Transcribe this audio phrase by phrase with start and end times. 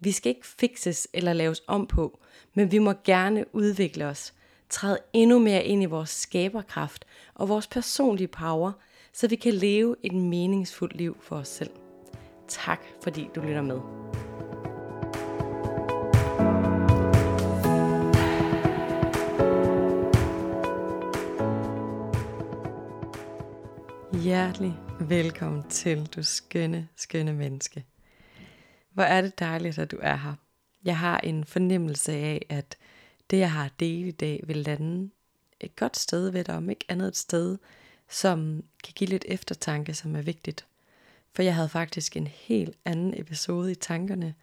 [0.00, 2.18] Vi skal ikke fikses eller laves om på,
[2.54, 4.34] men vi må gerne udvikle os,
[4.70, 8.72] træde endnu mere ind i vores skaberkraft og vores personlige power,
[9.12, 11.70] så vi kan leve et meningsfuldt liv for os selv.
[12.48, 13.80] Tak fordi du lytter med.
[24.22, 27.84] Hjertelig velkommen til, du skønne, skønne menneske.
[28.96, 30.34] Hvor er det dejligt, at du er her.
[30.84, 32.76] Jeg har en fornemmelse af, at
[33.30, 35.10] det, jeg har delt i dag, vil lande
[35.60, 37.58] et godt sted ved dig, om ikke andet et sted,
[38.08, 40.66] som kan give lidt eftertanke, som er vigtigt.
[41.34, 44.34] For jeg havde faktisk en helt anden episode i tankerne.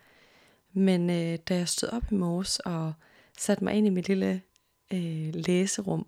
[0.74, 2.94] Men øh, da jeg stod op i morges og
[3.38, 4.42] satte mig ind i mit lille
[4.94, 6.06] øh, læserum,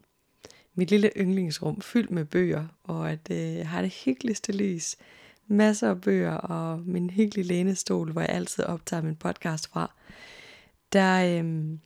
[0.76, 4.96] mit lille yndlingsrum fyldt med bøger, og at øh, jeg har det hyggeligste lys,
[5.48, 9.94] masser af bøger og min hyggelige lænestol, hvor jeg altid optager min podcast fra,
[10.94, 11.80] der, øhm,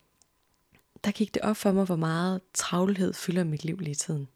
[1.04, 4.28] der gik det op for mig, hvor meget travlhed fylder mit liv lige tiden.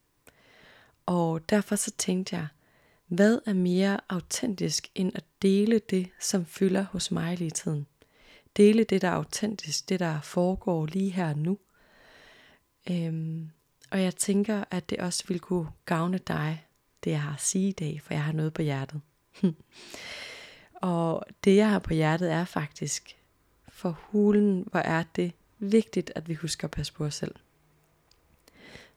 [1.06, 2.47] Og derfor så tænkte jeg,
[3.06, 7.86] hvad er mere autentisk end at dele det, som fylder hos mig lige tiden?
[8.56, 11.58] Dele det, der er autentisk, det der foregår lige her nu.
[12.91, 13.50] Øhm,
[13.91, 16.67] og jeg tænker, at det også vil kunne gavne dig,
[17.05, 19.00] det jeg har at sige i dag, for jeg har noget på hjertet.
[20.75, 23.17] og det jeg har på hjertet er faktisk,
[23.69, 27.35] for hulen, hvor er det vigtigt, at vi husker at passe på os selv.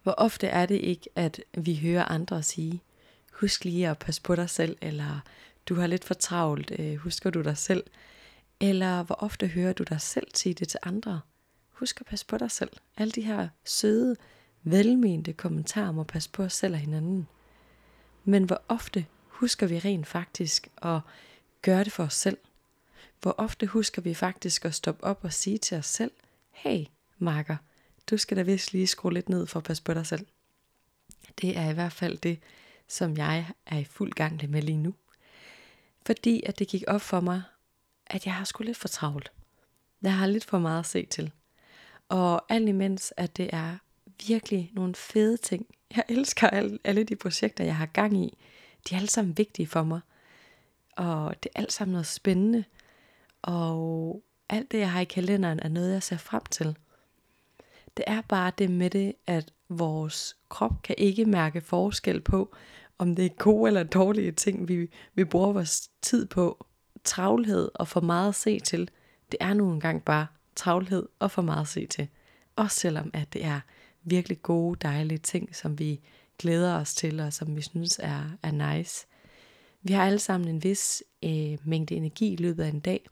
[0.04, 2.82] Hvor ofte er det ikke, at vi hører andre sige,
[3.32, 5.20] husk lige at passe på dig selv, eller
[5.70, 7.84] du har lidt for travlt, øh, husker du dig selv?
[8.60, 11.22] Eller hvor ofte hører du dig selv sige det til andre?
[11.70, 12.72] Husk at passe på dig selv.
[12.98, 14.16] Alle de her søde,
[14.64, 17.28] velmente kommentarer om at passe på os selv og hinanden.
[18.24, 19.06] Men hvor ofte
[19.38, 21.00] husker vi rent faktisk at
[21.62, 22.38] gøre det for os selv?
[23.22, 26.12] Hvor ofte husker vi faktisk at stoppe op og sige til os selv,
[26.52, 26.86] hey
[27.18, 27.58] Marker,
[28.10, 30.26] du skal da vist lige skrue lidt ned for at passe på dig selv.
[31.42, 32.40] Det er i hvert fald det,
[32.88, 34.94] som jeg er i fuld gang med lige nu.
[36.06, 37.42] Fordi at det gik op for mig,
[38.06, 39.32] at jeg har sgu lidt for travlt.
[40.02, 41.32] Jeg har lidt for meget at se til.
[42.10, 43.78] Og alt imens, at det er
[44.28, 45.66] virkelig nogle fede ting.
[45.96, 48.38] Jeg elsker alle, alle de projekter, jeg har gang i
[48.90, 50.00] de er alle sammen vigtige for mig.
[50.98, 52.64] Og det er alt sammen noget spændende.
[53.42, 56.78] Og alt det, jeg har i kalenderen, er noget, jeg ser frem til.
[57.98, 62.56] Det er bare det med det, at vores krop kan ikke mærke forskel på,
[62.98, 66.66] om det er gode eller dårlige ting, vi, vi bruger vores tid på.
[67.04, 68.90] Travlhed og for meget at se til,
[69.32, 72.08] det er nu engang bare travlhed og for meget at se til.
[72.56, 73.60] Også selvom at det er
[74.04, 76.00] virkelig gode, dejlige ting, som vi
[76.40, 79.08] glæder os til, og som vi synes er, er nice.
[79.82, 83.08] Vi har alle sammen en vis øh, mængde energi i løbet af en dag,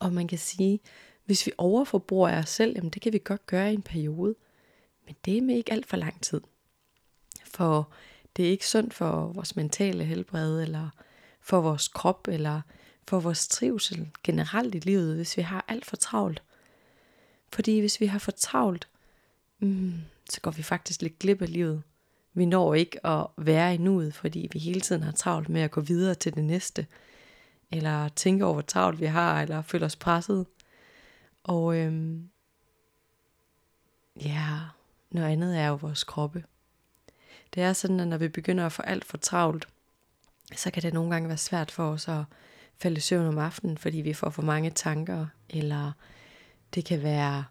[0.00, 0.80] og man kan sige,
[1.24, 4.34] hvis vi overforbruger os selv, jamen det kan vi godt gøre i en periode,
[5.06, 6.40] men det er med ikke alt for lang tid.
[7.44, 7.92] For
[8.36, 10.88] det er ikke sundt for vores mentale helbred, eller
[11.40, 12.60] for vores krop, eller
[13.08, 16.42] for vores trivsel generelt i livet, hvis vi har alt for travlt.
[17.52, 18.88] Fordi hvis vi har for travlt,
[19.58, 19.94] mm,
[20.30, 21.82] så går vi faktisk lidt glip af livet.
[22.34, 25.70] Vi når ikke at være i nuet, fordi vi hele tiden har travlt med at
[25.70, 26.86] gå videre til det næste.
[27.70, 30.46] Eller tænke over, hvor travlt vi har, eller føler os presset.
[31.44, 32.28] Og øhm,
[34.24, 34.58] ja,
[35.10, 36.44] noget andet er jo vores kroppe.
[37.54, 39.68] Det er sådan, at når vi begynder at få alt for travlt,
[40.56, 42.24] så kan det nogle gange være svært for os at
[42.78, 45.92] falde i søvn om aftenen, fordi vi får for mange tanker, eller
[46.74, 47.44] det kan være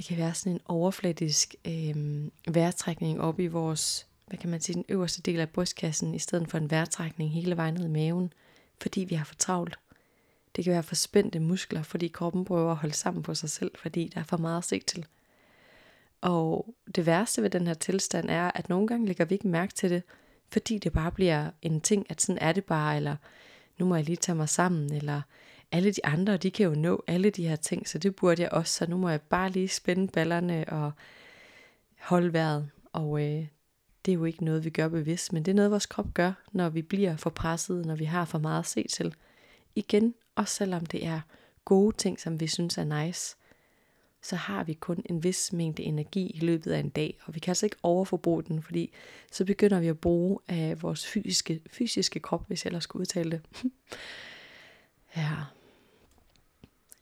[0.00, 2.24] det kan være sådan en overfladisk øh,
[2.54, 6.50] vejrtrækning op i vores, hvad kan man sige, den øverste del af brystkassen, i stedet
[6.50, 8.32] for en vejrtrækning hele vejen ned i maven,
[8.80, 9.78] fordi vi har for travlt.
[10.56, 13.70] Det kan være for spændte muskler, fordi kroppen prøver at holde sammen på sig selv,
[13.78, 15.06] fordi der er for meget at se til.
[16.20, 19.74] Og det værste ved den her tilstand er, at nogle gange lægger vi ikke mærke
[19.74, 20.02] til det,
[20.52, 23.16] fordi det bare bliver en ting, at sådan er det bare, eller
[23.78, 25.22] nu må jeg lige tage mig sammen, eller
[25.72, 28.52] alle de andre, de kan jo nå alle de her ting, så det burde jeg
[28.52, 30.92] også, så nu må jeg bare lige spænde ballerne og
[32.00, 32.70] holde vejret.
[32.92, 33.46] Og øh,
[34.04, 36.32] det er jo ikke noget, vi gør bevidst, men det er noget, vores krop gør,
[36.52, 39.14] når vi bliver for presset, når vi har for meget at se til.
[39.74, 41.20] igen, også selvom det er
[41.64, 43.36] gode ting, som vi synes er nice,
[44.22, 47.40] så har vi kun en vis mængde energi i løbet af en dag, og vi
[47.40, 48.92] kan altså ikke overforbruge den, fordi
[49.32, 53.30] så begynder vi at bruge af vores fysiske, fysiske krop, hvis jeg ellers skulle udtale
[53.30, 53.42] det.
[55.16, 55.36] ja.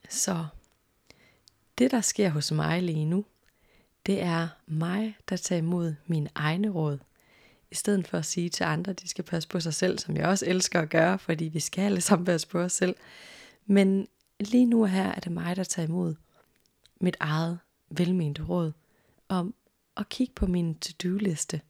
[0.08, 0.46] Så
[1.78, 3.24] det, der sker hos mig lige nu,
[4.06, 6.98] det er mig, der tager imod mine egne råd.
[7.70, 10.16] I stedet for at sige til andre, at de skal passe på sig selv, som
[10.16, 12.96] jeg også elsker at gøre, fordi vi skal alle sammen passe på os selv.
[13.66, 14.08] Men
[14.40, 16.14] lige nu her er det mig, der tager imod
[17.00, 17.58] mit eget
[17.90, 18.72] velmente råd
[19.28, 19.54] om
[19.96, 21.60] at kigge på min to-do-liste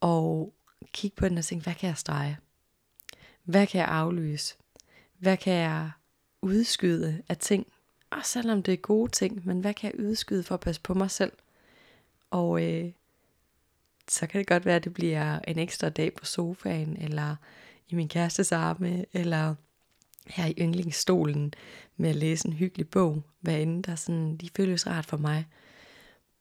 [0.00, 0.54] og
[0.92, 2.38] kigge på den og tænke, hvad kan jeg strege?
[3.44, 4.56] Hvad kan jeg aflyse?
[5.18, 5.90] Hvad kan jeg
[6.42, 7.66] udskyde af ting?
[8.10, 10.94] Og selvom det er gode ting, men hvad kan jeg udskyde for at passe på
[10.94, 11.32] mig selv?
[12.30, 12.90] Og øh,
[14.08, 17.36] så kan det godt være, at det bliver en ekstra dag på sofaen, eller
[17.88, 19.54] i min kærestes arme, eller
[20.26, 21.54] her i yndlingsstolen
[21.96, 25.46] med at læse en hyggelig bog, hvad end der sådan, de føles rart for mig.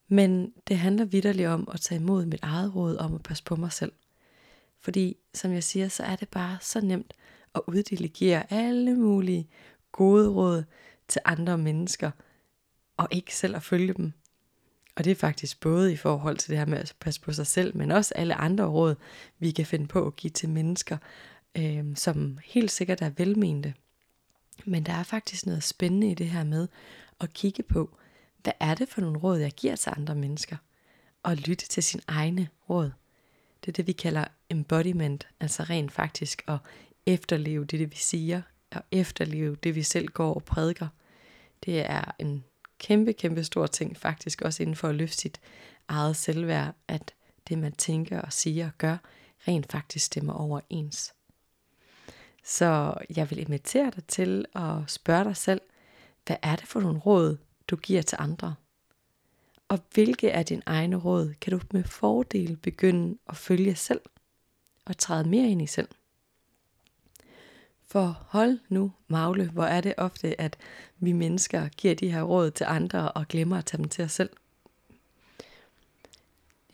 [0.08, 3.56] Men det handler vidderligt om at tage imod mit eget råd om at passe på
[3.56, 3.92] mig selv.
[4.80, 7.14] Fordi, som jeg siger, så er det bare så nemt
[7.56, 9.48] at uddelegere alle mulige
[9.98, 10.64] gode råd
[11.08, 12.12] til andre mennesker,
[12.98, 14.14] og ikke selv at følge dem.
[14.96, 17.48] Og det er faktisk både i forhold til det her med at passe på sig
[17.48, 18.96] selv, men også alle andre råd,
[19.40, 20.98] vi kan finde på at give til mennesker,
[21.58, 23.74] øh, som helt sikkert er velmente.
[24.66, 26.68] Men der er faktisk noget spændende i det her med
[27.22, 27.98] at kigge på,
[28.44, 30.58] hvad er det for nogle råd, jeg giver til andre mennesker?
[31.24, 32.92] Og lytte til sin egne råd.
[33.62, 36.58] Det er det, vi kalder embodiment, altså rent faktisk at
[37.06, 38.42] efterleve det, det vi siger,
[38.72, 40.88] at efterleve det, vi selv går og prædiker.
[41.66, 42.44] Det er en
[42.80, 45.40] kæmpe, kæmpe stor ting, faktisk også inden for at løfte sit
[45.88, 47.14] eget selvværd, at
[47.50, 48.98] det, man tænker og siger og gør,
[49.48, 51.14] rent faktisk stemmer overens.
[52.44, 55.62] Så jeg vil invitere dig til at spørge dig selv,
[56.26, 57.38] hvad er det for nogle råd,
[57.68, 58.56] du giver til andre?
[59.68, 64.02] Og hvilke af dine egne råd kan du med fordel begynde at følge selv
[64.86, 65.88] og træde mere ind i selv?
[67.90, 70.58] For hold nu, Magle, hvor er det ofte, at
[71.00, 74.12] vi mennesker giver de her råd til andre og glemmer at tage dem til os
[74.12, 74.30] selv.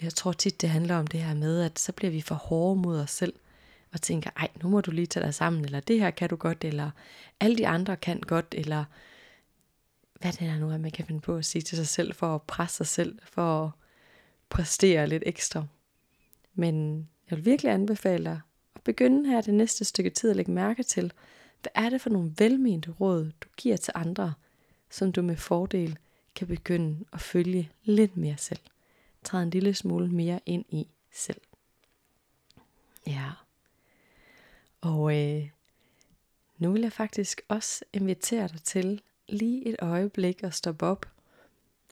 [0.02, 2.82] Jeg tror tit, det handler om det her med, at så bliver vi for hårde
[2.82, 3.34] mod os selv
[3.94, 6.36] og tænker, ej, nu må du lige tage dig sammen, eller det her kan du
[6.36, 6.92] godt, eller
[7.40, 8.86] alle de andre kan godt, eller
[10.22, 12.36] hvad det er nu, at man kan finde på at sige til sig selv, for
[12.36, 13.72] at presse sig selv, for at
[14.50, 15.66] præstere lidt ekstra.
[16.54, 18.40] Men jeg vil virkelig anbefale dig
[18.84, 21.14] begynde her det næste stykke tid at lægge mærke til,
[21.62, 24.34] hvad er det for nogle velmente råd, du giver til andre,
[24.90, 25.98] som du med fordel
[26.36, 28.60] kan begynde at følge lidt mere selv.
[29.24, 31.42] Træd en lille smule mere ind i selv.
[33.08, 33.32] Ja.
[34.82, 35.50] Og øh,
[36.58, 41.06] nu vil jeg faktisk også invitere dig til lige et øjeblik at stoppe op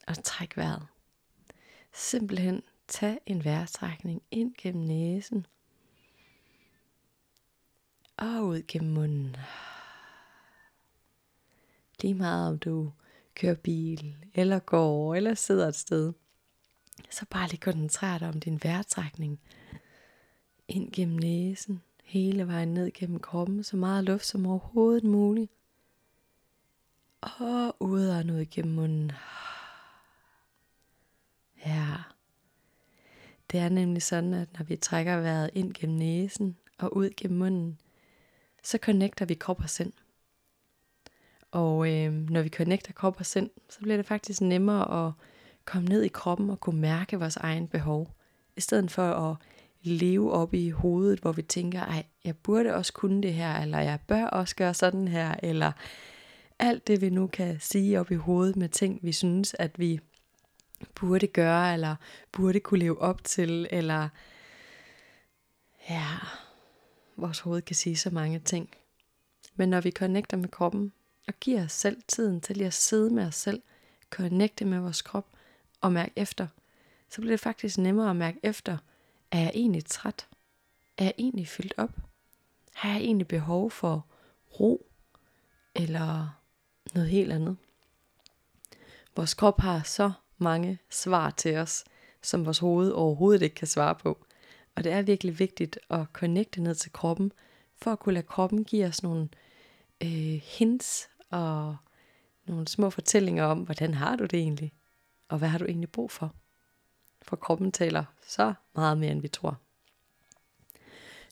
[0.07, 0.87] og trække vejret.
[1.93, 5.45] Simpelthen tag en vejrtrækning ind gennem næsen
[8.21, 9.37] og ud gennem munden.
[12.01, 12.91] Lige meget om du
[13.35, 16.13] kører bil, eller går, eller sidder et sted.
[17.09, 19.39] Så bare lige koncentrere dig om din vejrtrækning.
[20.67, 25.51] Ind gennem næsen, hele vejen ned gennem kroppen, så meget luft som overhovedet muligt.
[27.21, 29.11] Og ud og ud gennem munden.
[31.65, 31.95] Ja.
[33.51, 37.39] Det er nemlig sådan, at når vi trækker vejret ind gennem næsen og ud gennem
[37.39, 37.79] munden,
[38.63, 39.93] så connecter vi krop og sind.
[41.51, 45.13] Og øh, når vi connecter krop og sind, så bliver det faktisk nemmere at
[45.65, 48.15] komme ned i kroppen og kunne mærke vores egen behov.
[48.57, 49.35] I stedet for at
[49.81, 53.79] leve op i hovedet, hvor vi tænker, ej, jeg burde også kunne det her, eller
[53.79, 55.71] jeg bør også gøre sådan her, eller
[56.59, 59.99] alt det vi nu kan sige op i hovedet med ting, vi synes, at vi
[60.95, 61.95] burde gøre, eller
[62.31, 64.09] burde kunne leve op til, eller
[65.89, 66.07] ja,
[67.21, 68.69] vores hoved kan sige så mange ting.
[69.55, 70.93] Men når vi connecter med kroppen,
[71.27, 73.61] og giver os selv tiden til at sidde med os selv,
[74.09, 75.27] connecte med vores krop
[75.81, 76.47] og mærke efter,
[77.09, 78.77] så bliver det faktisk nemmere at mærke efter,
[79.31, 80.27] er jeg egentlig træt?
[80.97, 81.91] Er jeg egentlig fyldt op?
[82.73, 84.05] Har jeg egentlig behov for
[84.59, 84.85] ro?
[85.75, 86.39] Eller
[86.93, 87.57] noget helt andet?
[89.15, 91.83] Vores krop har så mange svar til os,
[92.21, 94.25] som vores hoved overhovedet ikke kan svare på.
[94.81, 97.31] Og det er virkelig vigtigt at connecte ned til kroppen,
[97.75, 99.29] for at kunne lade kroppen give os nogle
[100.03, 101.77] øh, hints og
[102.45, 104.73] nogle små fortællinger om, hvordan har du det egentlig?
[105.29, 106.35] Og hvad har du egentlig brug for?
[107.21, 109.57] For kroppen taler så meget mere, end vi tror.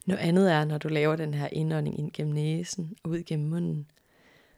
[0.06, 3.50] Noget andet er, når du laver den her indånding ind gennem næsen og ud gennem
[3.50, 3.92] munden.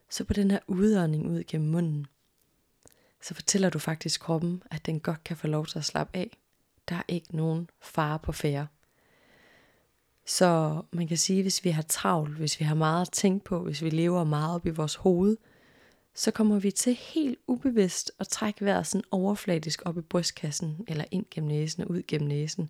[0.09, 2.07] Så på den her udånding ud gennem munden,
[3.21, 6.37] så fortæller du faktisk kroppen, at den godt kan få lov til at slappe af.
[6.89, 8.67] Der er ikke nogen fare på færre.
[10.25, 13.63] Så man kan sige, hvis vi har travlt, hvis vi har meget at tænke på,
[13.63, 15.37] hvis vi lever meget op i vores hoved,
[16.13, 21.05] så kommer vi til helt ubevidst at trække vejret sådan overfladisk op i brystkassen, eller
[21.11, 22.69] ind gennem næsen og ud gennem næsen.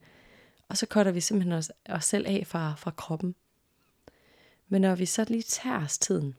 [0.69, 3.35] Og så cutter vi simpelthen os, os selv af fra, fra kroppen.
[4.69, 6.35] Men når vi så lige tager os tiden,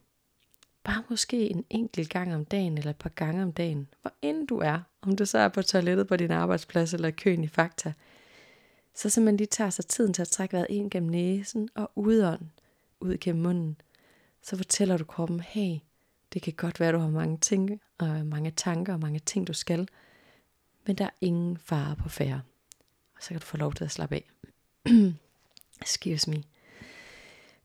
[0.83, 4.47] bare måske en enkelt gang om dagen, eller et par gange om dagen, hvor end
[4.47, 7.93] du er, om du så er på toilettet på din arbejdsplads, eller køen i Fakta,
[8.95, 12.41] så simpelthen lige tager sig tiden til at trække vejret ind gennem næsen og udånd
[12.99, 13.81] ud gennem munden,
[14.41, 15.77] så fortæller du kroppen, hey,
[16.33, 19.53] det kan godt være, du har mange ting, og mange tanker og mange ting, du
[19.53, 19.87] skal,
[20.87, 22.41] men der er ingen fare på færre.
[23.15, 24.31] Og så kan du få lov til at slappe af.
[25.81, 26.43] Excuse me.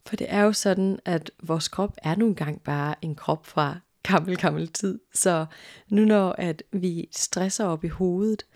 [0.07, 3.81] For det er jo sådan, at vores krop er nu engang bare en krop fra
[4.03, 4.99] gammel, gammel tid.
[5.15, 5.47] Så
[5.89, 8.47] nu når at vi stresser op i hovedet,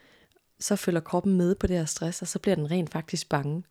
[0.62, 3.64] så følger kroppen med på det her stress, og så bliver den rent faktisk bange.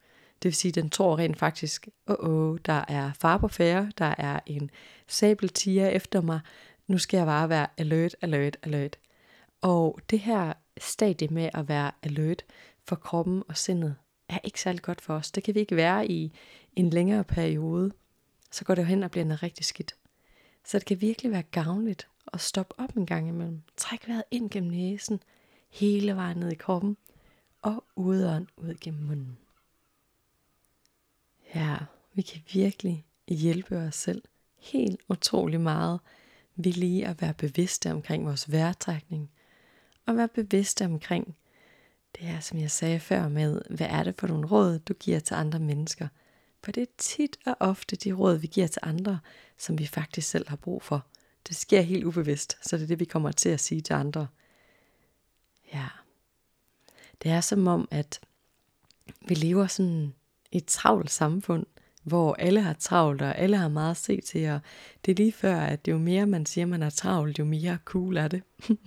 [0.43, 3.47] Det vil sige, at den tror rent faktisk, åh, oh, oh, der er far på
[3.47, 4.69] færre, der er en
[5.07, 6.39] sabeltiger efter mig,
[6.87, 8.97] nu skal jeg bare være alert, alert, alert.
[9.61, 12.45] Og det her stadie med at være alert
[12.87, 13.95] for kroppen og sindet,
[14.29, 15.31] er ikke særlig godt for os.
[15.31, 16.33] Det kan vi ikke være i
[16.73, 17.91] en længere periode.
[18.51, 19.95] Så går det jo hen og bliver noget rigtig skidt.
[20.65, 23.61] Så det kan virkelig være gavnligt at stoppe op en gang imellem.
[23.77, 25.19] Træk vejret ind gennem næsen,
[25.71, 26.97] hele vejen ned i kroppen,
[27.61, 29.37] og udånd ud gennem munden.
[31.55, 31.77] Ja,
[32.13, 34.23] vi kan virkelig hjælpe os selv
[34.57, 35.99] helt utrolig meget
[36.55, 39.31] ved lige at være bevidste omkring vores vejrtrækning,
[40.05, 41.35] og være bevidste omkring
[42.15, 45.19] det er, som jeg sagde før med, hvad er det for nogle råd, du giver
[45.19, 46.07] til andre mennesker?
[46.63, 49.19] For det er tit og ofte de råd, vi giver til andre,
[49.57, 51.05] som vi faktisk selv har brug for.
[51.47, 54.27] Det sker helt ubevidst, så det er det, vi kommer til at sige til andre.
[55.73, 55.87] Ja.
[57.23, 58.19] Det er som om, at
[59.27, 60.13] vi lever sådan
[60.51, 61.65] et travlt samfund,
[62.03, 64.59] hvor alle har travlt, og alle har meget at se til, og
[65.05, 68.17] det er lige før, at jo mere man siger, man er travlt, jo mere cool
[68.17, 68.43] er det.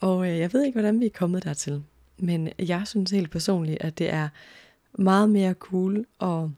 [0.00, 1.82] og øh, jeg ved ikke, hvordan vi er kommet dertil.
[2.18, 4.28] Men jeg synes helt personligt, at det er
[4.92, 6.48] meget mere cool at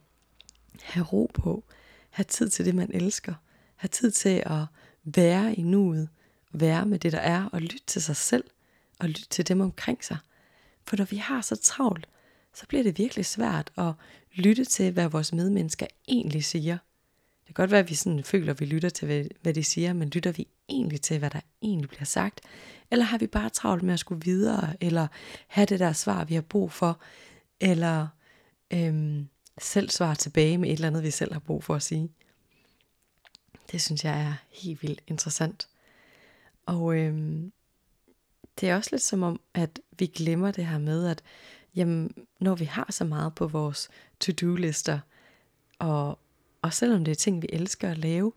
[0.82, 1.64] have ro på,
[2.10, 3.34] have tid til det, man elsker,
[3.76, 4.64] have tid til at
[5.04, 6.08] være i nuet,
[6.52, 8.44] være med det, der er, og lytte til sig selv,
[8.98, 10.18] og lytte til dem omkring sig.
[10.86, 12.08] For når vi har så travlt,
[12.54, 13.92] så bliver det virkelig svært at
[14.34, 16.78] lytte til, hvad vores medmennesker egentlig siger.
[17.46, 19.92] Det kan godt være, at vi sådan føler, at vi lytter til, hvad de siger,
[19.92, 22.40] men lytter vi egentlig til, hvad der egentlig bliver sagt?
[22.90, 25.06] Eller har vi bare travlt med at skulle videre, eller
[25.46, 27.00] have det der svar, vi har brug for,
[27.60, 28.06] eller
[28.72, 32.08] øhm, selv svare tilbage med et eller andet, vi selv har brug for at sige?
[33.72, 35.68] Det synes jeg er helt vildt interessant.
[36.66, 37.52] Og øhm,
[38.60, 41.22] det er også lidt som om, at vi glemmer det her med, at
[41.74, 43.88] jamen, når vi har så meget på vores
[44.20, 44.98] to-do-lister,
[45.78, 46.18] og,
[46.62, 48.32] og selvom det er ting, vi elsker at lave,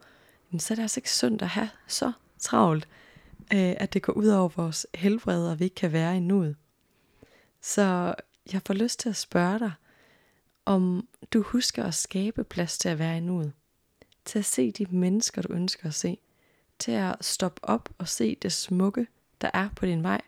[0.58, 2.88] så er det altså ikke sundt at have så travlt,
[3.54, 6.56] øh, at det går ud over vores helbred, og vi ikke kan være i nuet.
[7.62, 8.16] Så
[8.54, 9.72] jeg får lyst til at spørge dig,
[10.66, 13.54] om du husker at skabe plads til at være i nuet.
[14.26, 16.18] Til at se de mennesker, du ønsker at se.
[16.80, 19.08] Til at stoppe op og se det smukke,
[19.42, 20.22] der er på din vej.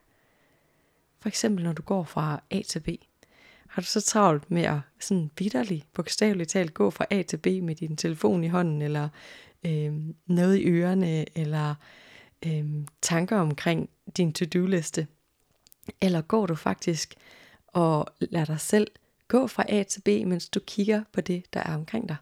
[1.20, 2.90] For eksempel når du går fra A til B.
[3.68, 7.46] Har du så travlt med at sådan vidderligt, bogstaveligt talt gå fra A til B
[7.46, 9.10] med din telefon i hånden, eller
[9.66, 9.94] øh,
[10.26, 11.76] noget i ørerne, eller
[12.46, 12.66] øh,
[13.02, 15.08] tanker omkring din to-do-liste?
[16.02, 17.16] Eller går du faktisk
[17.68, 18.88] og lader dig selv
[19.28, 22.18] gå fra A til B, mens du kigger på det, der er omkring dig?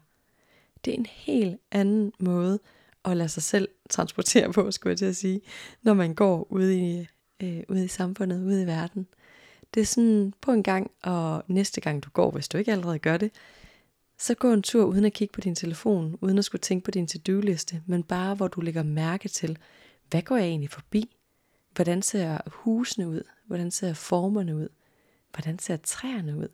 [0.84, 2.58] Det er en helt anden måde
[3.04, 5.40] at lade sig selv transportere på, skulle jeg til at sige,
[5.82, 7.06] når man går ude i,
[7.42, 9.06] øh, ude i samfundet, ude i verden.
[9.74, 12.98] Det er sådan på en gang, og næste gang du går, hvis du ikke allerede
[12.98, 13.30] gør det,
[14.18, 16.90] så gå en tur uden at kigge på din telefon, uden at skulle tænke på
[16.90, 19.58] din to-do-liste, men bare hvor du lægger mærke til,
[20.10, 21.16] hvad går jeg egentlig forbi?
[21.74, 23.22] Hvordan ser husene ud?
[23.46, 24.68] Hvordan ser formerne ud?
[25.32, 26.48] Hvordan ser træerne ud?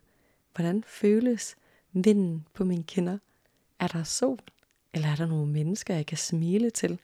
[0.55, 1.57] Hvordan føles
[1.93, 3.19] vinden på mine kinder?
[3.79, 4.39] Er der sol?
[4.97, 6.99] Eller er der nogle mennesker, jeg kan smile til?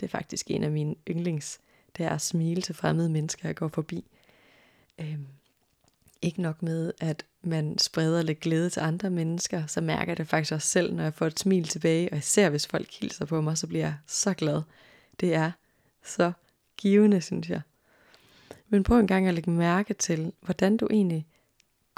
[0.00, 1.60] Det er faktisk en af mine yndlings.
[1.96, 4.04] Det er at smile til fremmede mennesker, jeg går forbi.
[4.98, 5.26] Øhm,
[6.22, 10.28] ikke nok med, at man spreder lidt glæde til andre mennesker, så mærker jeg det
[10.28, 13.40] faktisk også selv, når jeg får et smil tilbage, og især hvis folk hilser på
[13.40, 14.62] mig, så bliver jeg så glad.
[15.20, 15.50] Det er
[16.04, 16.32] så
[16.76, 17.60] givende, synes jeg.
[18.68, 21.26] Men prøv en gang at lægge mærke til, hvordan du egentlig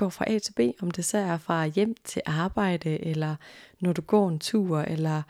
[0.01, 3.37] går fra A til B, om det så er fra hjem til arbejde, eller
[3.81, 5.23] når du går en tur, eller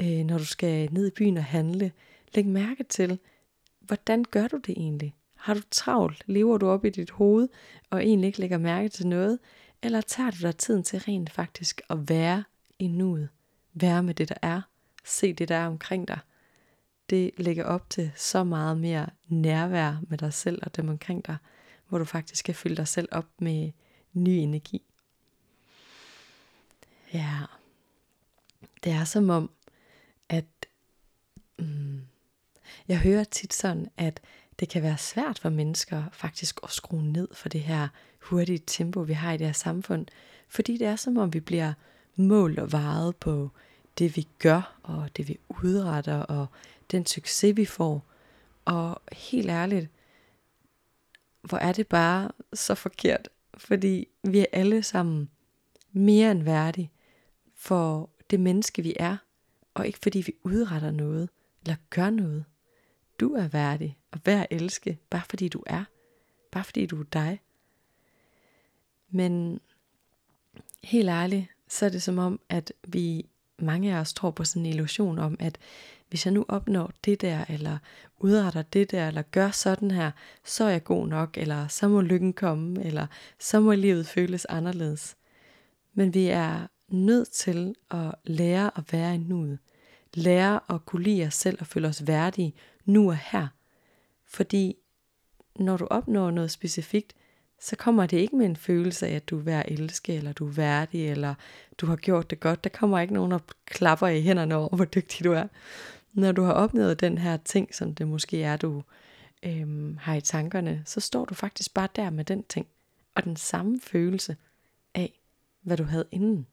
[0.00, 1.92] øh, når du skal ned i byen og handle.
[2.34, 3.18] Læg mærke til,
[3.80, 5.14] hvordan gør du det egentlig?
[5.34, 6.22] Har du travlt?
[6.26, 7.48] Lever du op i dit hoved,
[7.90, 9.38] og egentlig ikke lægger mærke til noget?
[9.82, 12.44] Eller tager du dig tiden til rent faktisk at være
[12.78, 13.28] i nuet?
[13.74, 14.60] Være med det, der er.
[15.04, 16.18] Se det, der er omkring dig.
[17.10, 21.36] Det lægger op til så meget mere nærvær med dig selv og dem omkring dig,
[21.88, 23.70] hvor du faktisk kan fylde dig selv op med
[24.16, 24.82] ny energi.
[27.12, 27.38] Ja,
[28.84, 29.50] det er som om,
[30.28, 30.44] at
[31.58, 32.00] mm,
[32.88, 34.20] jeg hører tit sådan, at
[34.60, 37.88] det kan være svært for mennesker faktisk at skrue ned for det her
[38.22, 40.06] hurtige tempo, vi har i det her samfund.
[40.48, 41.72] Fordi det er som om, vi bliver
[42.16, 43.50] målt og varet på
[43.98, 46.46] det, vi gør, og det, vi udretter, og
[46.90, 48.04] den succes, vi får.
[48.64, 49.88] Og helt ærligt,
[51.42, 55.30] hvor er det bare så forkert, fordi vi er alle sammen
[55.92, 56.90] mere end værdige
[57.54, 59.16] for det menneske, vi er,
[59.74, 61.28] og ikke fordi vi udretter noget
[61.62, 62.44] eller gør noget.
[63.20, 65.84] Du er værdig og værd at elske, bare fordi du er.
[66.50, 67.40] Bare fordi du er dig.
[69.10, 69.60] Men
[70.84, 73.26] helt ærligt, så er det som om, at vi,
[73.58, 75.58] mange af os tror på sådan en illusion om, at
[76.08, 77.78] hvis jeg nu opnår det der, eller
[78.18, 80.10] udretter det der, eller gør sådan her,
[80.44, 83.06] så er jeg god nok, eller så må lykken komme, eller
[83.38, 85.16] så må livet føles anderledes.
[85.94, 89.58] Men vi er nødt til at lære at være i nuet.
[90.14, 93.46] Lære at kunne lide os selv og føle os værdige nu og her.
[94.24, 94.76] Fordi
[95.56, 97.14] når du opnår noget specifikt,
[97.60, 100.32] så kommer det ikke med en følelse af, at du er værd at elske, eller
[100.32, 101.34] du er værdig, eller
[101.78, 102.64] du har gjort det godt.
[102.64, 105.46] Der kommer ikke nogen, der klapper i hænderne over, hvor dygtig du er.
[106.16, 108.82] Når du har opnået den her ting, som det måske er, du
[109.42, 112.66] øhm, har i tankerne, så står du faktisk bare der med den ting,
[113.14, 114.36] og den samme følelse
[114.94, 115.20] af,
[115.62, 116.46] hvad du havde inden.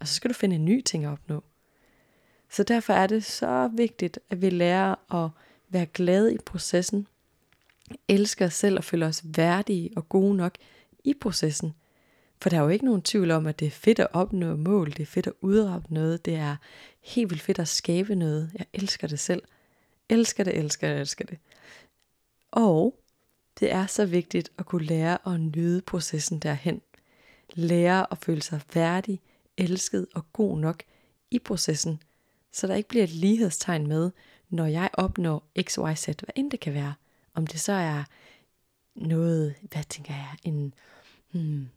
[0.00, 1.44] Og så skal du finde en ny ting at opnå.
[2.50, 5.30] Så derfor er det så vigtigt, at vi lærer at
[5.68, 7.06] være glade i processen,
[8.08, 10.54] elsker os selv og føler os værdige og gode nok
[11.04, 11.74] i processen.
[12.42, 14.90] For der er jo ikke nogen tvivl om, at det er fedt at opnå mål,
[14.90, 16.56] det er fedt at udrette noget, det er
[17.02, 18.50] helt vildt fedt at skabe noget.
[18.54, 19.42] Jeg elsker det selv.
[20.08, 21.38] Elsker det, elsker det, elsker det.
[22.50, 22.98] Og
[23.60, 26.80] det er så vigtigt at kunne lære at nyde processen derhen.
[27.54, 29.20] Lære at føle sig værdig,
[29.56, 30.82] elsket og god nok
[31.30, 32.02] i processen,
[32.52, 34.10] så der ikke bliver et lighedstegn med,
[34.48, 36.94] når jeg opnår x, y, z, hvad end det kan være.
[37.34, 38.04] Om det så er
[38.94, 40.74] noget, hvad tænker jeg, en,
[41.30, 41.68] hmm,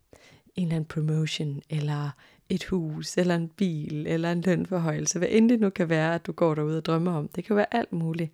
[0.56, 2.10] en eller anden promotion, eller
[2.50, 6.26] et hus, eller en bil, eller en lønforhøjelse, hvad end det nu kan være, at
[6.26, 7.28] du går derude og drømmer om.
[7.28, 8.32] Det kan være alt muligt.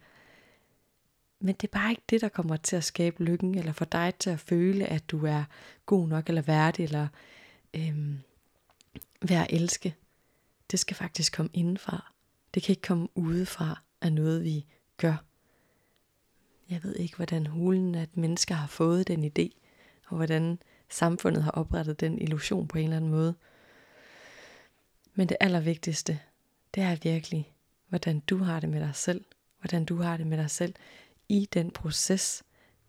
[1.39, 4.13] Men det er bare ikke det, der kommer til at skabe lykken, eller få dig
[4.19, 5.43] til at føle, at du er
[5.85, 7.07] god nok, eller værdig, eller
[7.73, 8.17] øhm,
[9.21, 9.95] værd at elske.
[10.71, 12.11] Det skal faktisk komme indenfra.
[12.53, 14.65] Det kan ikke komme udefra af noget, vi
[14.97, 15.23] gør.
[16.69, 19.49] Jeg ved ikke, hvordan hulen, at mennesker har fået den idé,
[20.07, 23.35] og hvordan samfundet har oprettet den illusion på en eller anden måde.
[25.13, 26.19] Men det allervigtigste,
[26.75, 27.53] det er virkelig,
[27.89, 29.25] hvordan du har det med dig selv,
[29.59, 30.75] hvordan du har det med dig selv
[31.29, 32.43] i den proces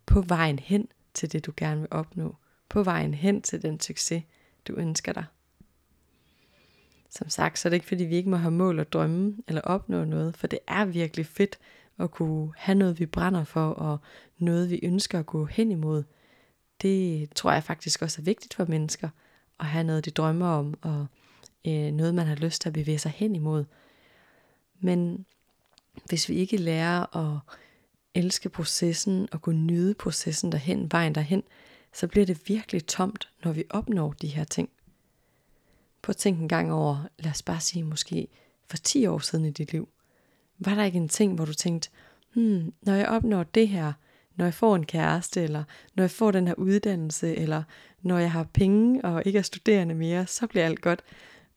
[0.07, 2.37] på vejen hen til det, du gerne vil opnå,
[2.69, 4.23] på vejen hen til den succes,
[4.69, 5.25] du ønsker dig.
[7.11, 9.61] Som sagt, så er det ikke fordi, vi ikke må have mål og drømme eller
[9.61, 11.59] opnå noget, for det er virkelig fedt
[11.99, 13.99] at kunne have noget, vi brænder for, og
[14.39, 16.05] noget, vi ønsker at gå hen imod.
[16.83, 19.09] Det tror jeg faktisk også er vigtigt for mennesker,
[19.61, 21.07] at have noget, de drømmer om, og
[21.67, 23.65] øh, noget, man har lyst til at bevæge sig hen imod.
[24.81, 25.27] Men
[26.09, 27.41] hvis vi ikke lærer at
[28.15, 31.43] elske processen og kunne nyde processen derhen, vejen derhen,
[31.93, 34.69] så bliver det virkelig tomt, når vi opnår de her ting.
[36.03, 38.29] Prøv at tænke en gang over, lad os bare sige måske
[38.71, 39.89] for 10 år siden i dit liv.
[40.59, 41.91] Var der ikke en ting, hvor du tænkte,
[42.35, 43.93] hmm, når jeg opnår det her,
[44.37, 47.63] når jeg får en kæreste, eller når jeg får den her uddannelse, eller
[48.03, 51.03] når jeg har penge og ikke er studerende mere, så bliver alt godt.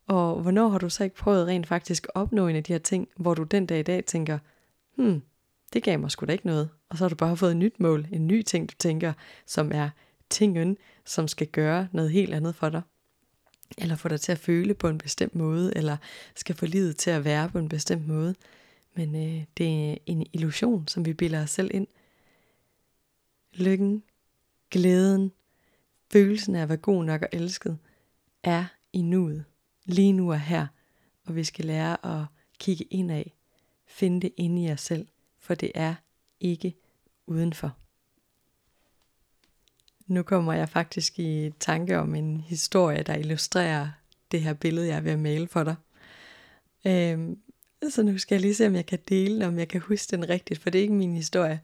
[0.07, 2.79] Og hvornår har du så ikke prøvet rent faktisk at opnå en af de her
[2.79, 4.39] ting, hvor du den dag i dag tænker,
[4.95, 5.21] hmm,
[5.73, 6.69] det gav mig sgu da ikke noget.
[6.89, 9.13] Og så har du bare fået et nyt mål, en ny ting, du tænker,
[9.45, 9.89] som er
[10.29, 12.81] tingen, som skal gøre noget helt andet for dig
[13.77, 15.97] eller få dig til at føle på en bestemt måde, eller
[16.35, 18.35] skal få livet til at være på en bestemt måde.
[18.95, 21.87] Men øh, det er en illusion, som vi bilder os selv ind.
[23.53, 24.03] Lykken,
[24.71, 25.31] glæden,
[26.11, 27.77] følelsen af at være god nok og elsket,
[28.43, 29.45] er i nuet,
[29.85, 30.67] lige nu og her,
[31.25, 32.25] og vi skal lære at
[32.59, 33.23] kigge indad,
[33.85, 35.07] finde det inde i os selv,
[35.39, 35.95] for det er
[36.39, 36.75] ikke
[37.27, 37.77] udenfor.
[40.07, 43.89] Nu kommer jeg faktisk i tanke om en historie, der illustrerer
[44.31, 45.75] det her billede, jeg er ved at male for dig.
[46.85, 47.39] Øhm,
[47.89, 50.29] så nu skal jeg lige se, om jeg kan dele om jeg kan huske den
[50.29, 51.61] rigtigt, for det er ikke min historie.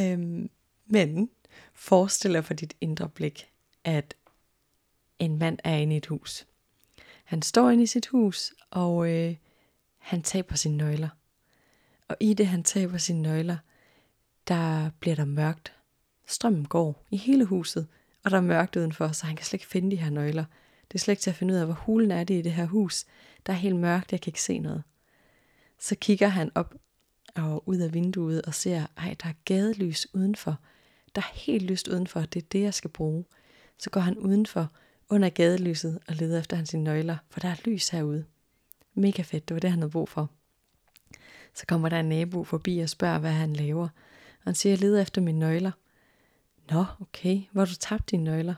[0.00, 0.50] Øhm,
[0.86, 1.30] men
[1.74, 3.50] forestil dig for dit indre blik,
[3.84, 4.14] at
[5.18, 6.46] en mand er inde i et hus.
[7.24, 9.36] Han står inde i sit hus, og øh,
[9.98, 11.08] han taber sine nøgler.
[12.08, 13.56] Og i det, han taber sine nøgler,
[14.48, 15.72] der bliver der mørkt.
[16.26, 17.86] Strømmen går i hele huset,
[18.24, 20.44] og der er mørkt udenfor, så han kan slet ikke finde de her nøgler.
[20.88, 22.52] Det er slet ikke til at finde ud af, hvor hulen er det i det
[22.52, 23.04] her hus.
[23.46, 24.82] Der er helt mørkt, jeg kan ikke se noget.
[25.78, 26.74] Så kigger han op
[27.34, 30.58] og ud af vinduet og ser, at der er gadelys udenfor.
[31.14, 33.24] Der er helt lyst udenfor, det er det, jeg skal bruge.
[33.78, 34.70] Så går han udenfor
[35.08, 38.24] under gadelyset og leder efter hans nøgler, for der er lys herude.
[38.94, 40.30] Mega fedt, det var det, han havde brug for.
[41.54, 43.88] Så kommer der en nabo forbi og spørger, hvad han laver.
[44.38, 45.70] Og han siger, jeg leder efter mine nøgler.
[46.70, 48.54] Nå, okay, hvor har du tabt dine nøgler?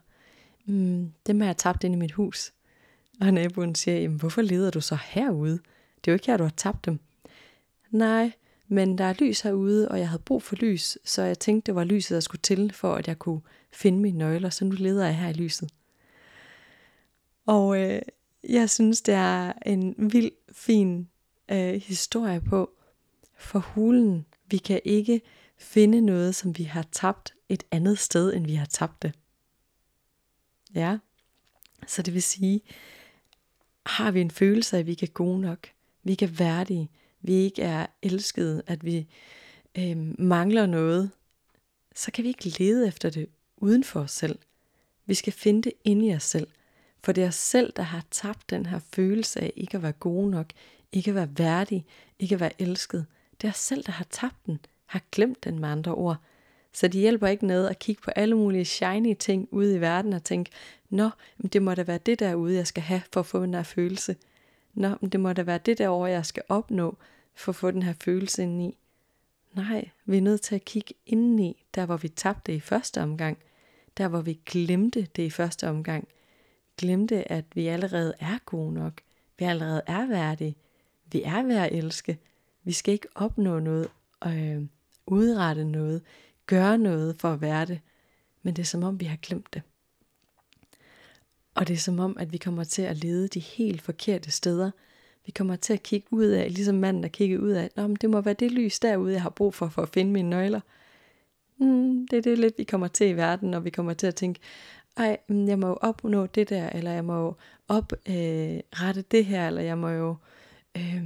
[0.65, 2.53] Mm, dem har jeg tabt inde i mit hus.
[3.21, 5.59] Og naboen siger, jamen hvorfor leder du så herude?
[5.97, 7.01] Det er jo ikke her, du har tabt dem.
[7.91, 8.33] Nej,
[8.69, 11.75] men der er lys herude, og jeg havde brug for lys, så jeg tænkte, det
[11.75, 13.41] var lyset, der skulle til, for at jeg kunne
[13.73, 15.71] finde mine nøgler, så nu leder jeg her i lyset.
[17.47, 18.03] Og øh,
[18.49, 21.09] jeg synes, det er en vild, fin
[21.49, 22.71] øh, historie på,
[23.37, 25.21] for hulen, vi kan ikke
[25.59, 29.13] finde noget, som vi har tabt et andet sted, end vi har tabt det.
[30.75, 30.99] Ja,
[31.87, 32.61] så det vil sige,
[33.87, 35.69] har vi en følelse af, at vi ikke er gode nok,
[36.03, 39.07] vi ikke er værdige, vi ikke er elskede, at vi
[39.79, 41.11] øh, mangler noget,
[41.95, 44.39] så kan vi ikke lede efter det uden for os selv.
[45.07, 46.49] Vi skal finde det inde i os selv.
[47.07, 49.93] For det er os selv, der har tabt den her følelse af ikke at være
[49.93, 50.47] gode nok,
[50.93, 51.87] ikke at være værdig,
[52.19, 53.07] ikke at være elsket.
[53.41, 56.17] Det er os selv, der har tabt den, har glemt den med andre ord.
[56.73, 60.13] Så det hjælper ikke noget at kigge på alle mulige shiny ting ude i verden
[60.13, 60.51] og tænke,
[60.91, 63.55] nå, men det må da være det derude, jeg skal have for at få den
[63.55, 64.17] her følelse.
[64.75, 66.97] Nå, men det må da være det derovre, jeg skal opnå
[67.35, 68.79] for at få den her følelse indeni.
[69.55, 73.39] Nej, vi er nødt til at kigge indeni, der hvor vi tabte i første omgang.
[73.97, 76.09] Der hvor vi glemte det i første omgang.
[76.79, 79.01] Glemte, at vi allerede er gode nok.
[79.39, 80.57] Vi allerede er værdige.
[81.13, 82.19] Vi er værd at elske.
[82.65, 83.89] Vi skal ikke opnå noget,
[84.27, 84.63] øh,
[85.07, 86.03] udrette noget,
[86.47, 87.81] gøre noget for at være det.
[88.43, 89.63] Men det er som om, vi har glemt det.
[91.55, 94.71] Og det er som om, at vi kommer til at lede de helt forkerte steder.
[95.27, 97.97] Vi kommer til at kigge ud af, ligesom manden, der kigger ud af, Nå, men
[98.01, 100.61] det må være det lys derude, jeg har brug for, for at finde mine nøgler.
[101.59, 104.15] Mm, det er det lidt, vi kommer til i verden, når vi kommer til at
[104.15, 104.41] tænke,
[104.97, 107.35] ej, jeg må jo opnå det der, eller jeg må jo
[107.69, 110.17] oprette øh, det her, eller jeg må jo
[110.77, 111.05] øh,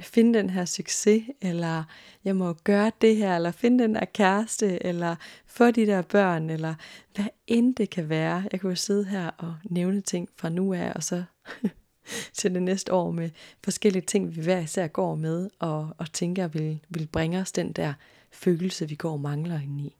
[0.00, 1.84] finde den her succes, eller
[2.24, 6.50] jeg må gøre det her, eller finde den der kæreste, eller få de der børn,
[6.50, 6.74] eller
[7.14, 8.48] hvad end det kan være.
[8.52, 11.24] Jeg kunne jo sidde her og nævne ting fra nu af, og så
[12.34, 13.30] til det næste år med
[13.64, 17.72] forskellige ting, vi hver især går med, og, og tænker vil, vil bringe os den
[17.72, 17.92] der
[18.30, 19.96] følelse, vi går og mangler ind i.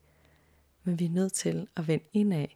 [0.84, 2.46] Men vi er nødt til at vende indad,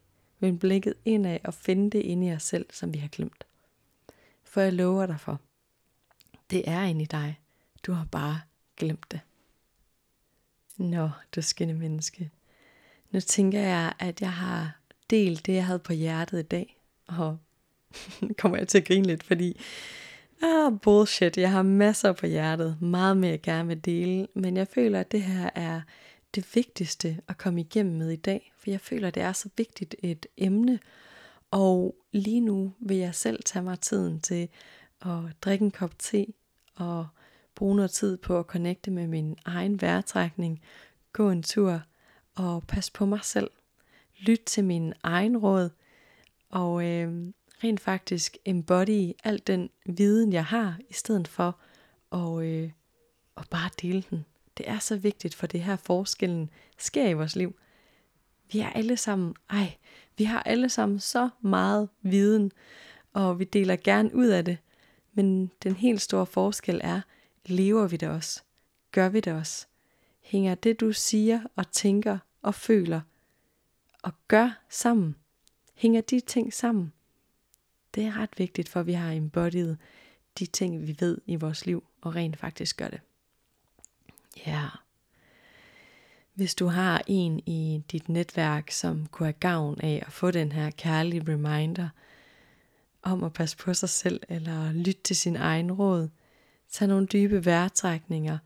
[0.41, 3.47] Vend blikket indad og finde det inde i jer selv, som vi har glemt.
[4.45, 5.41] For jeg lover dig for,
[6.51, 7.41] det er inde i dig.
[7.87, 8.41] Du har bare
[8.77, 9.21] glemt det.
[10.77, 12.31] Nå, du skinne menneske.
[13.11, 14.79] Nu tænker jeg, at jeg har
[15.11, 16.81] delt det, jeg havde på hjertet i dag.
[17.07, 17.39] Og
[18.39, 19.61] kommer jeg til at grine lidt, fordi
[20.43, 22.83] ah, bullshit, jeg har masser på hjertet.
[22.83, 24.29] Meget mere jeg gerne vil dele.
[24.35, 25.81] Men jeg føler, at det her er
[26.37, 28.53] det vigtigste at komme igennem med i dag.
[28.59, 30.79] For jeg føler, det er så vigtigt et emne.
[31.51, 34.49] Og lige nu vil jeg selv tage mig tiden til
[35.01, 36.27] at drikke en kop te
[36.75, 37.07] og
[37.55, 40.63] bruge noget tid på at connecte med min egen vejrtrækning,
[41.13, 41.83] gå en tur
[42.35, 43.51] og passe på mig selv.
[44.19, 45.71] Lyt til min egen råd
[46.51, 47.33] og øh,
[47.65, 51.59] rent faktisk embody al den viden, jeg har, i stedet for
[52.13, 52.71] at, øh,
[53.37, 54.25] at bare dele den.
[54.57, 57.57] Det er så vigtigt, for det her forskellen sker i vores liv.
[58.53, 59.77] Vi er alle sammen, ej,
[60.19, 62.53] vi har alle sammen så meget viden,
[63.13, 64.59] og vi deler gerne ud af det.
[65.15, 67.01] Men den helt store forskel er,
[67.47, 68.43] lever vi det også?
[68.93, 69.67] Gør vi det også?
[70.21, 73.01] Hænger det, du siger og tænker og føler
[74.03, 75.17] og gør sammen?
[75.75, 76.93] Hænger de ting sammen?
[77.95, 79.77] Det er ret vigtigt, for vi har embodied
[80.39, 83.01] de ting, vi ved i vores liv, og rent faktisk gør det.
[84.47, 84.67] Ja.
[86.35, 90.53] Hvis du har en i dit netværk, som kunne have gavn af at få den
[90.53, 91.89] her kærlige reminder
[93.03, 96.09] om at passe på sig selv, eller lytte til sin egen råd,
[96.71, 98.39] tage nogle dybe vejrtrækninger,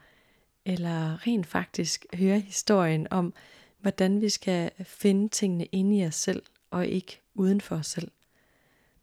[0.64, 3.34] eller rent faktisk høre historien om,
[3.78, 8.10] hvordan vi skal finde tingene inde i os selv, og ikke uden for os selv,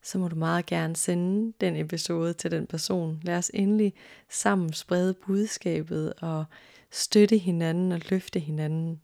[0.07, 3.19] så må du meget gerne sende den episode til den person.
[3.23, 3.93] Lad os endelig
[4.29, 6.45] sammen sprede budskabet og
[6.91, 9.01] støtte hinanden og løfte hinanden.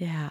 [0.00, 0.28] Ja,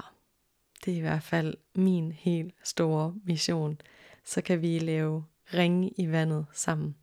[0.86, 3.82] det er i hvert fald min helt store mission.
[4.26, 6.96] Så kan vi lave ringe i vandet sammen.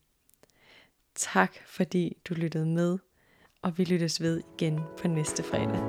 [1.15, 2.99] Tak fordi du lyttede med,
[3.63, 5.81] og vi lyttes ved igen på næste fredag.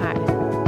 [0.00, 0.59] Hej.